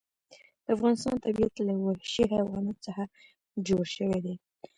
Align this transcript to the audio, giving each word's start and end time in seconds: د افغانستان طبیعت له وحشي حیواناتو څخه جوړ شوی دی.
د 0.63 0.67
افغانستان 0.75 1.15
طبیعت 1.25 1.53
له 1.67 1.73
وحشي 1.85 2.23
حیواناتو 2.33 2.83
څخه 2.87 3.03
جوړ 3.67 3.83
شوی 3.95 4.19
دی. 4.25 4.35